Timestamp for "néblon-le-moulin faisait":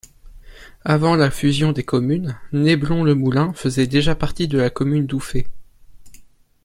2.53-3.85